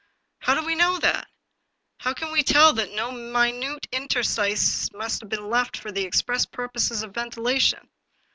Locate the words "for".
5.77-5.91